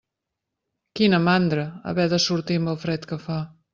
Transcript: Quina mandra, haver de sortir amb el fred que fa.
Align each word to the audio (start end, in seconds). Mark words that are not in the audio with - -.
Quina 0.99 1.19
mandra, 1.27 1.67
haver 1.91 2.07
de 2.15 2.19
sortir 2.25 2.59
amb 2.63 2.73
el 2.73 2.81
fred 2.87 3.07
que 3.13 3.21
fa. 3.29 3.39